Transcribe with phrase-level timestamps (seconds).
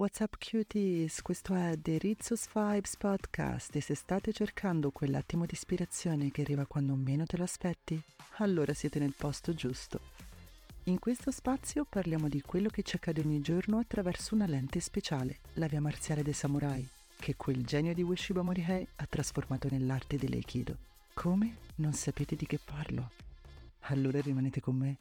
[0.00, 1.20] What's up cuties?
[1.20, 6.64] Questo è The Rizzo's Vibes Podcast e se state cercando quell'attimo di ispirazione che arriva
[6.64, 8.02] quando meno te lo aspetti,
[8.38, 10.00] allora siete nel posto giusto.
[10.84, 15.40] In questo spazio parliamo di quello che ci accade ogni giorno attraverso una lente speciale,
[15.56, 20.78] la via marziale dei samurai, che quel genio di Ueshiba Morihei ha trasformato nell'arte dell'Aikido.
[21.12, 21.56] Come?
[21.74, 23.10] Non sapete di che parlo?
[23.80, 24.96] Allora rimanete con me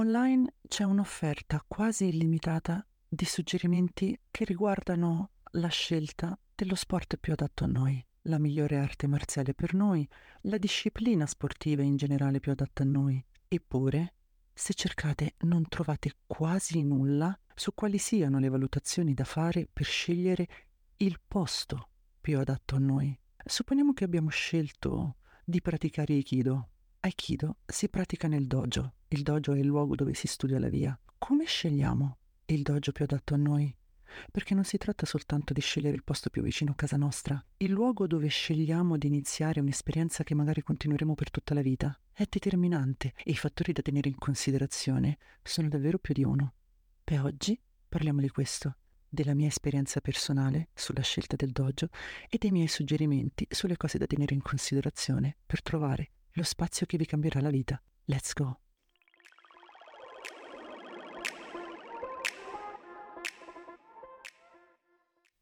[0.00, 7.64] Online c'è un'offerta quasi illimitata di suggerimenti che riguardano la scelta dello sport più adatto
[7.64, 10.08] a noi, la migliore arte marziale per noi,
[10.44, 13.22] la disciplina sportiva in generale più adatta a noi.
[13.46, 14.14] Eppure,
[14.54, 20.48] se cercate non trovate quasi nulla su quali siano le valutazioni da fare per scegliere
[20.96, 23.14] il posto più adatto a noi.
[23.44, 26.70] Supponiamo che abbiamo scelto di praticare Aikido.
[27.02, 30.98] Aikido si pratica nel dojo, il dojo è il luogo dove si studia la via.
[31.16, 33.74] Come scegliamo il dojo più adatto a noi?
[34.30, 37.42] Perché non si tratta soltanto di scegliere il posto più vicino a casa nostra.
[37.56, 42.26] Il luogo dove scegliamo di iniziare un'esperienza che magari continueremo per tutta la vita è
[42.28, 46.52] determinante e i fattori da tenere in considerazione sono davvero più di uno.
[47.02, 48.76] Per oggi parliamo di questo,
[49.08, 51.88] della mia esperienza personale sulla scelta del dojo
[52.28, 56.96] e dei miei suggerimenti sulle cose da tenere in considerazione per trovare lo spazio che
[56.96, 57.80] vi cambierà la vita.
[58.04, 58.60] Let's go!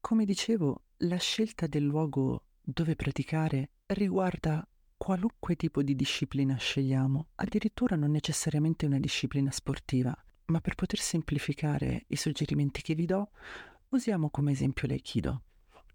[0.00, 7.96] Come dicevo, la scelta del luogo dove praticare riguarda qualunque tipo di disciplina scegliamo, addirittura
[7.96, 13.30] non necessariamente una disciplina sportiva, ma per poter semplificare i suggerimenti che vi do,
[13.88, 15.42] usiamo come esempio l'aikido.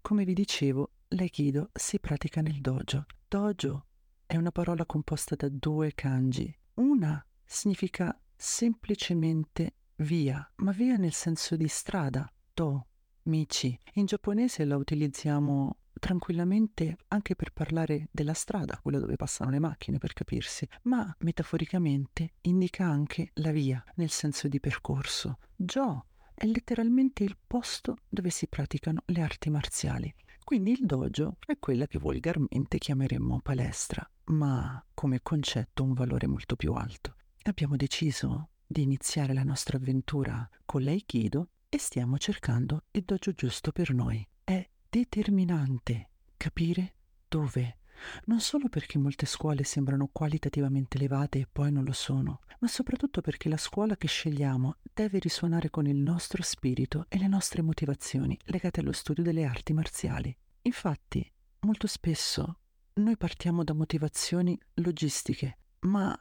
[0.02, 3.06] Come vi dicevo, l'aikido si pratica nel dojo.
[3.28, 3.86] Dojo
[4.32, 6.50] è una parola composta da due kanji.
[6.76, 12.86] Una significa semplicemente via, ma via nel senso di strada, do,
[13.24, 13.78] Michi.
[13.96, 19.98] In giapponese la utilizziamo tranquillamente anche per parlare della strada, quella dove passano le macchine
[19.98, 25.40] per capirsi, ma metaforicamente indica anche la via, nel senso di percorso.
[25.54, 30.12] Jo è letteralmente il posto dove si praticano le arti marziali.
[30.42, 36.56] Quindi il dojo è quella che volgarmente chiameremmo palestra, ma come concetto un valore molto
[36.56, 37.16] più alto.
[37.42, 43.72] Abbiamo deciso di iniziare la nostra avventura con l'aikido e stiamo cercando il dojo giusto
[43.72, 44.26] per noi.
[44.42, 46.94] È determinante capire
[47.28, 47.78] dove.
[48.24, 53.20] Non solo perché molte scuole sembrano qualitativamente elevate e poi non lo sono, ma soprattutto
[53.20, 58.38] perché la scuola che scegliamo deve risuonare con il nostro spirito e le nostre motivazioni
[58.46, 60.36] legate allo studio delle arti marziali.
[60.62, 62.58] Infatti, molto spesso
[62.94, 66.16] noi partiamo da motivazioni logistiche, ma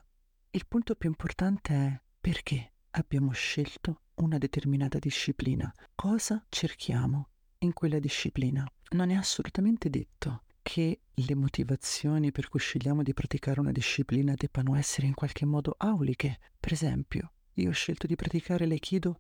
[0.52, 5.74] il punto più importante è perché abbiamo scelto una determinata disciplina.
[5.96, 8.66] Cosa cerchiamo in quella disciplina?
[8.92, 14.76] Non è assolutamente detto che le motivazioni per cui scegliamo di praticare una disciplina debbano
[14.76, 16.40] essere in qualche modo auliche.
[16.60, 19.20] Per esempio, io ho scelto di praticare l'aikido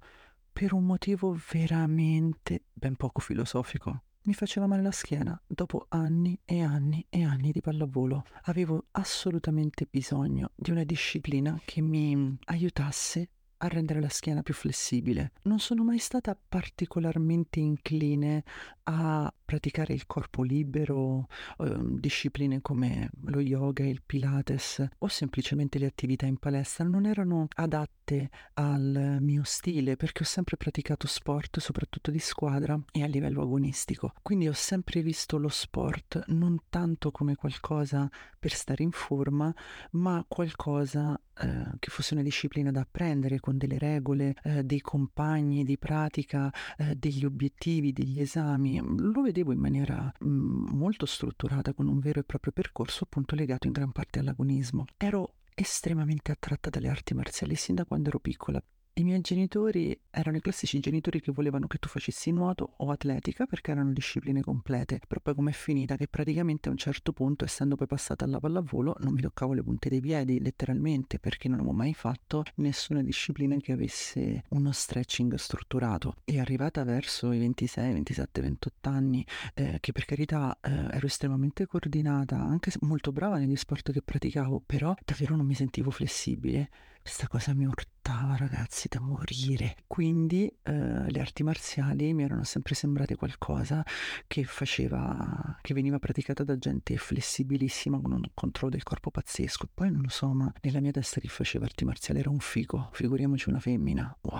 [0.51, 4.03] per un motivo veramente ben poco filosofico.
[4.23, 8.25] Mi faceva male la schiena dopo anni e anni e anni di pallavolo.
[8.43, 15.31] Avevo assolutamente bisogno di una disciplina che mi aiutasse a rendere la schiena più flessibile.
[15.43, 18.43] Non sono mai stata particolarmente incline
[18.83, 21.27] a praticare il corpo libero,
[21.59, 27.49] eh, discipline come lo yoga, il pilates o semplicemente le attività in palestra non erano
[27.55, 33.41] adatte al mio stile perché ho sempre praticato sport, soprattutto di squadra e a livello
[33.41, 34.13] agonistico.
[34.21, 39.53] Quindi ho sempre visto lo sport non tanto come qualcosa per stare in forma,
[39.91, 45.63] ma qualcosa eh, che fosse una disciplina da apprendere con delle regole, eh, dei compagni
[45.63, 46.51] di pratica,
[46.95, 48.79] degli obiettivi, degli esami.
[48.97, 53.65] Lo vedevo in maniera mm, molto strutturata con un vero e proprio percorso appunto legato
[53.65, 54.85] in gran parte all'agonismo.
[54.97, 58.61] Ero estremamente attratta dalle arti marziali sin da quando ero piccola.
[58.93, 63.45] I miei genitori erano i classici genitori che volevano che tu facessi nuoto o atletica
[63.45, 67.77] perché erano discipline complete, però poi com'è finita che praticamente a un certo punto, essendo
[67.77, 71.73] poi passata alla pallavolo, non mi toccavo le punte dei piedi, letteralmente, perché non avevo
[71.73, 76.15] mai fatto nessuna disciplina che avesse uno stretching strutturato.
[76.25, 81.65] E arrivata verso i 26, 27, 28 anni, eh, che per carità eh, ero estremamente
[81.65, 86.69] coordinata, anche molto brava negli sport che praticavo, però davvero non mi sentivo flessibile
[87.01, 89.75] questa cosa mi urtava, ragazzi, da morire.
[89.87, 93.83] Quindi eh, le arti marziali mi erano sempre sembrate qualcosa
[94.27, 99.69] che faceva, che veniva praticata da gente flessibilissima con un controllo del corpo pazzesco.
[99.73, 102.89] Poi non lo so, ma nella mia testa chi faceva arti marziali era un figo.
[102.93, 104.15] Figuriamoci una femmina.
[104.21, 104.39] Wow,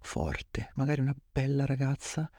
[0.00, 0.72] forte.
[0.76, 2.30] Magari una bella ragazza,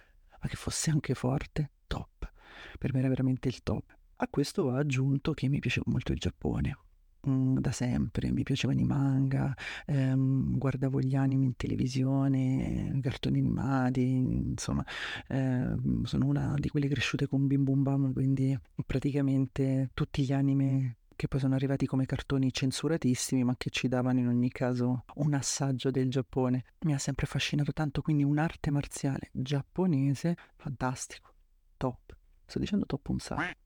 [0.41, 1.71] ma che fosse anche forte.
[1.85, 2.31] Top.
[2.79, 3.95] Per me era veramente il top.
[4.17, 6.77] A questo va aggiunto che mi piaceva molto il Giappone
[7.21, 9.53] Mhmm, da sempre, mi piacevano i manga,
[9.85, 14.85] ehm, guardavo gli anime in televisione, cartoni animati, insomma,
[15.27, 20.95] ehm, sono una di quelle cresciute con Bim Bum Bam, quindi praticamente tutti gli anime
[21.19, 25.33] che poi sono arrivati come cartoni censuratissimi, ma che ci davano in ogni caso un
[25.33, 26.63] assaggio del Giappone.
[26.85, 31.33] Mi ha sempre affascinato tanto, quindi un'arte marziale giapponese, fantastico,
[31.75, 32.15] top.
[32.45, 33.57] Sto dicendo top un sacco.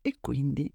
[0.00, 0.72] E quindi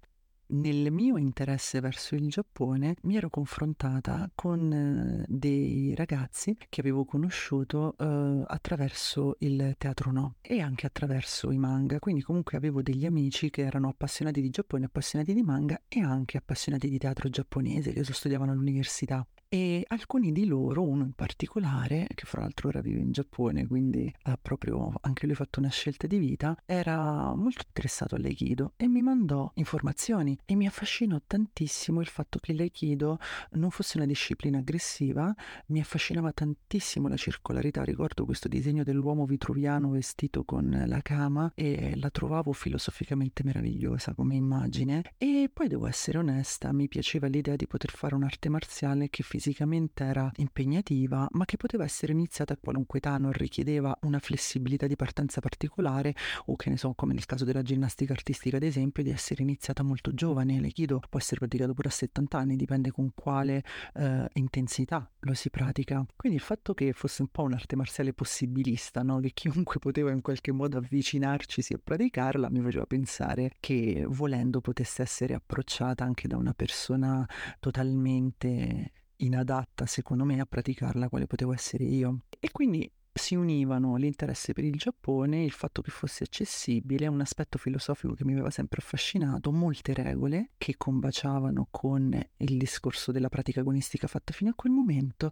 [0.54, 7.04] nel mio interesse verso il Giappone mi ero confrontata con eh, dei ragazzi che avevo
[7.04, 13.04] conosciuto eh, attraverso il teatro no e anche attraverso i manga, quindi comunque avevo degli
[13.04, 17.92] amici che erano appassionati di Giappone, appassionati di manga e anche appassionati di teatro giapponese
[17.92, 22.98] che studiavano all'università e alcuni di loro, uno in particolare, che fra l'altro ora vive
[22.98, 28.16] in Giappone, quindi ha proprio anche lui fatto una scelta di vita, era molto interessato
[28.16, 33.20] all'Aikido e mi mandò informazioni e mi affascinò tantissimo il fatto che l'Aikido
[33.52, 35.32] non fosse una disciplina aggressiva,
[35.66, 41.92] mi affascinava tantissimo la circolarità, ricordo questo disegno dell'uomo vitruviano vestito con la kama e
[41.94, 45.12] la trovavo filosoficamente meravigliosa come immagine.
[45.16, 49.42] E poi devo essere onesta, mi piaceva l'idea di poter fare un'arte marziale che fisicamente
[49.44, 54.86] fisicamente era impegnativa, ma che poteva essere iniziata a qualunque età, non richiedeva una flessibilità
[54.86, 56.14] di partenza particolare
[56.46, 59.82] o che ne so, come nel caso della ginnastica artistica ad esempio, di essere iniziata
[59.82, 60.58] molto giovane.
[60.60, 63.62] L'aikido può essere praticato pure a 70 anni, dipende con quale
[63.94, 66.06] eh, intensità lo si pratica.
[66.16, 69.20] Quindi il fatto che fosse un po' un'arte marziale possibilista, no?
[69.20, 75.02] che chiunque poteva in qualche modo avvicinarci e praticarla, mi faceva pensare che volendo potesse
[75.02, 77.28] essere approcciata anche da una persona
[77.60, 82.24] totalmente inadatta secondo me a praticarla quale potevo essere io.
[82.38, 87.58] E quindi si univano l'interesse per il Giappone, il fatto che fosse accessibile, un aspetto
[87.58, 93.60] filosofico che mi aveva sempre affascinato, molte regole che combaciavano con il discorso della pratica
[93.60, 95.30] agonistica fatta fino a quel momento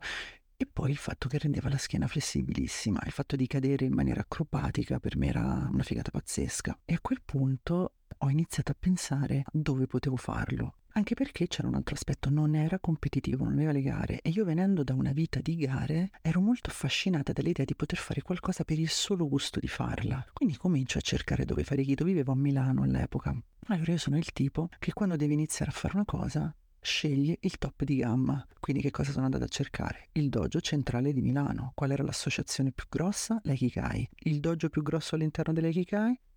[0.56, 4.20] e poi il fatto che rendeva la schiena flessibilissima, il fatto di cadere in maniera
[4.20, 6.78] acrobatica per me era una figata pazzesca.
[6.85, 10.76] E a quel punto ho iniziato a pensare dove potevo farlo.
[10.94, 14.44] Anche perché c'era un altro aspetto, non era competitivo, non aveva le gare e io
[14.44, 18.79] venendo da una vita di gare ero molto affascinata dall'idea di poter fare qualcosa per
[18.79, 20.25] il solo gusto di farla.
[20.35, 23.35] Quindi comincio a cercare dove fare Guido, vivevo a Milano all'epoca.
[23.69, 27.56] Allora io sono il tipo che quando deve iniziare a fare una cosa sceglie il
[27.59, 28.45] top di gamma.
[28.61, 30.09] Quindi che cosa sono andata a cercare?
[30.12, 31.73] Il dojo centrale di Milano.
[31.75, 33.41] Qual era l'associazione più grossa?
[33.45, 34.09] L'Ekikai.
[34.25, 35.53] Il dojo più grosso all'interno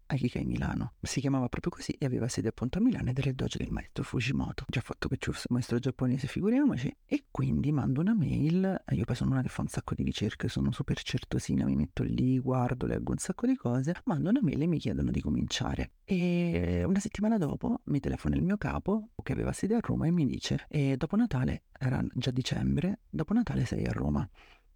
[0.07, 0.42] dell'Ekikai?
[0.42, 0.94] Aikikai Milano.
[1.02, 3.72] Si chiamava proprio così e aveva sede appunto a Milano ed era il dojo del
[3.72, 4.66] maestro Fujimoto.
[4.68, 6.96] Già fatto che fosse un maestro giapponese, figuriamoci.
[7.06, 8.84] E quindi mando una mail.
[8.92, 12.04] Io poi sono una che fa un sacco di ricerche, sono super certosina, mi metto
[12.04, 13.96] lì, guardo, leggo un sacco di cose.
[14.06, 15.92] Mando una mail e mi chiedono di cominciare.
[16.04, 20.12] E una settimana dopo mi telefona il mio capo, che aveva sede a Roma, e
[20.12, 24.28] mi dice: E dopo Natale, era già dicembre, dopo Natale sei a Roma.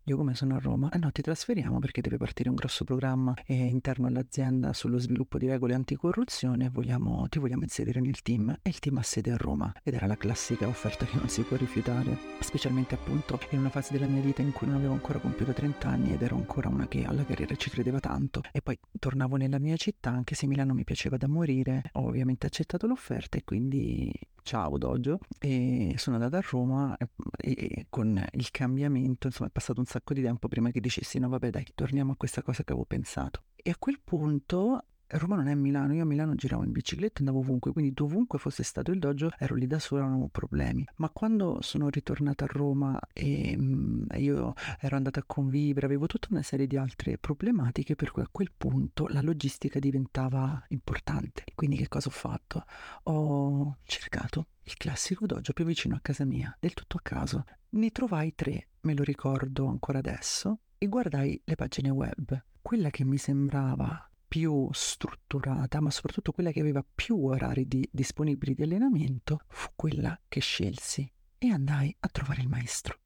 [0.09, 0.89] Io come sono a Roma?
[0.89, 5.37] Eh no, ti trasferiamo perché deve partire un grosso programma eh, interno all'azienda sullo sviluppo
[5.37, 8.49] di regole anticorruzione e vogliamo, ti vogliamo inserire nel team.
[8.63, 11.43] E il team ha sede a Roma ed era la classica offerta che non si
[11.43, 15.19] può rifiutare, specialmente appunto in una fase della mia vita in cui non avevo ancora
[15.19, 18.41] compiuto 30 anni ed ero ancora una che alla carriera ci credeva tanto.
[18.51, 22.47] E poi tornavo nella mia città, anche se Milano mi piaceva da morire, ho ovviamente
[22.47, 24.11] accettato l'offerta e quindi
[24.43, 29.79] ciao Dojo e sono andata a Roma e, e, con il cambiamento insomma è passato
[29.79, 32.71] un sacco di tempo prima che dicessi no vabbè dai torniamo a questa cosa che
[32.71, 33.43] avevo pensato.
[33.55, 34.85] E a quel punto
[35.17, 38.61] Roma non è Milano, io a Milano giravo in bicicletta, andavo ovunque, quindi dovunque fosse
[38.61, 40.85] stato il dojo ero lì da sola, non avevo problemi.
[40.97, 46.05] Ma quando sono ritornata a Roma e mh, mm, io ero andata a convivere, avevo
[46.05, 51.43] tutta una serie di altre problematiche per cui a quel punto la logistica diventava importante.
[51.55, 52.65] Quindi che cosa ho fatto?
[53.03, 57.45] Ho cercato il classico dojo più vicino a casa mia, del tutto a caso.
[57.69, 62.43] Ne trovai tre, me lo ricordo ancora adesso, e guardai le pagine web.
[62.61, 68.53] Quella che mi sembrava più strutturata, ma soprattutto quella che aveva più orari di, disponibili
[68.53, 72.99] di allenamento, fu quella che scelsi e andai a trovare il maestro.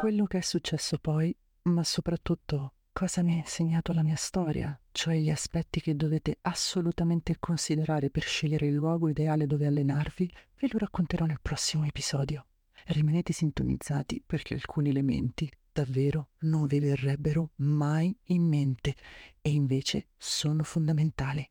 [0.00, 5.16] Quello che è successo poi, ma soprattutto cosa mi ha insegnato la mia storia, cioè
[5.16, 10.78] gli aspetti che dovete assolutamente considerare per scegliere il luogo ideale dove allenarvi, ve lo
[10.78, 12.46] racconterò nel prossimo episodio.
[12.86, 18.94] rimanete sintonizzati perché alcuni elementi davvero non vi verrebbero mai in mente
[19.42, 21.46] e invece sono fondamentali.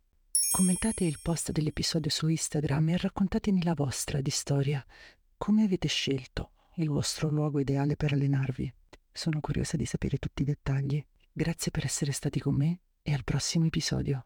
[0.51, 4.83] Commentate il post dell'episodio su Instagram e raccontatemi la vostra di storia.
[5.37, 8.73] Come avete scelto il vostro luogo ideale per allenarvi?
[9.11, 11.03] Sono curiosa di sapere tutti i dettagli.
[11.31, 14.25] Grazie per essere stati con me e al prossimo episodio.